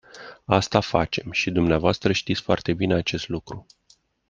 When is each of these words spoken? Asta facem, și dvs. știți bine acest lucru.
Asta 0.45 0.79
facem, 0.79 1.31
și 1.31 1.51
dvs. 1.51 1.99
știți 2.11 2.71
bine 2.71 2.93
acest 2.93 3.27
lucru. 3.29 3.65